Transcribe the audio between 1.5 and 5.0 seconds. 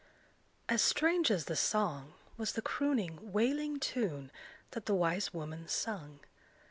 song, was the crooning wailing tune that the